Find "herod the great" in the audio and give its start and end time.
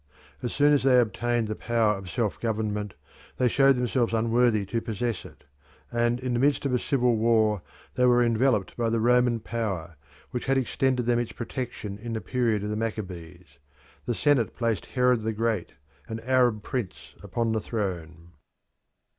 14.87-15.73